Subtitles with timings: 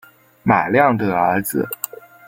[0.41, 1.69] 马亮的儿子